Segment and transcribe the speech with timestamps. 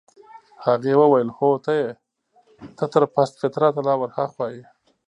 [0.65, 1.89] هغې وویل: هو ته يې،
[2.77, 4.63] ته تر پست فطرته لا ورهاخوا يې.